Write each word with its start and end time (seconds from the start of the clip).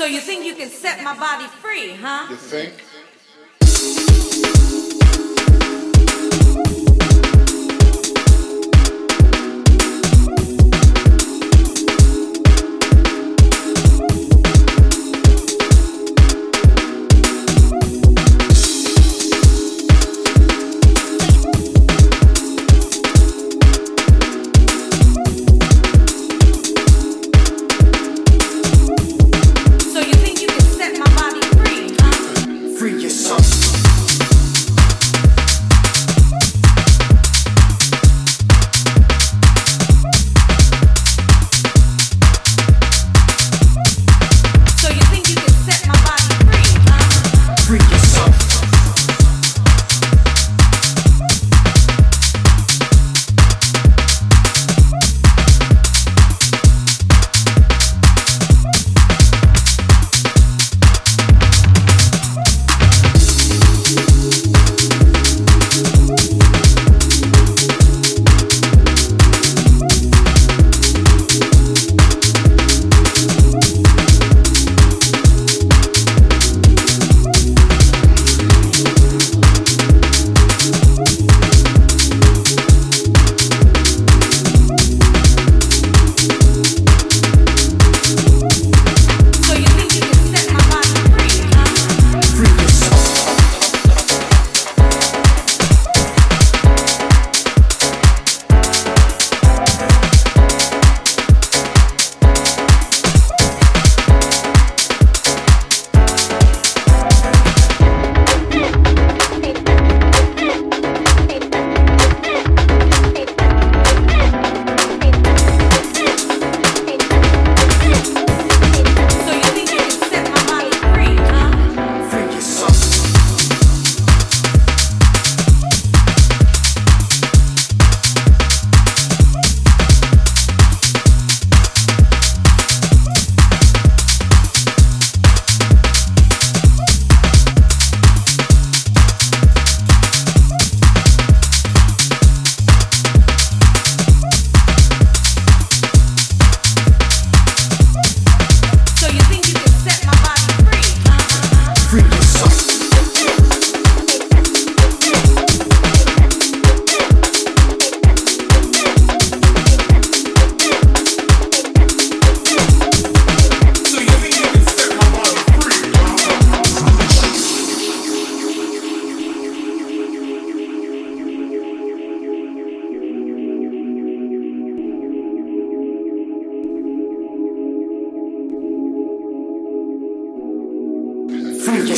So 0.00 0.06
you 0.06 0.20
think 0.20 0.46
you 0.46 0.54
can 0.54 0.70
set 0.70 1.04
my 1.04 1.14
body 1.14 1.44
free, 1.60 1.92
huh? 1.92 2.26
You 2.30 2.36
think? 2.36 2.72
You're 32.98 33.08
so. 33.08 33.99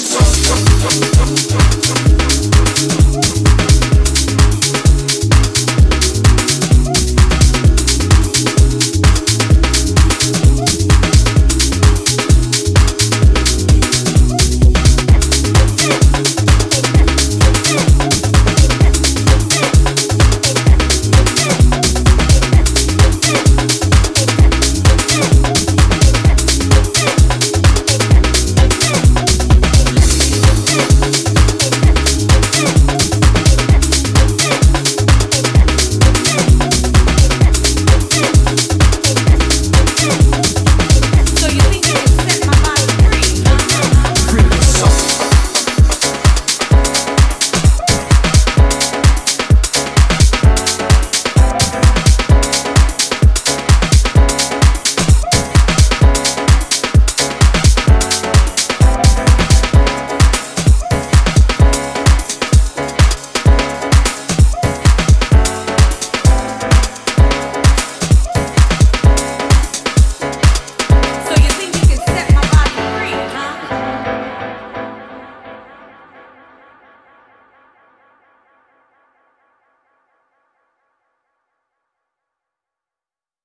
It's 0.00 0.27